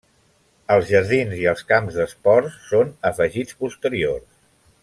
Els 0.75 0.87
jardins 0.93 1.35
i 1.41 1.45
els 1.51 1.61
camps 1.73 1.99
d'esports 1.99 2.57
són 2.73 2.93
afegits 3.11 3.59
posteriors. 3.65 4.29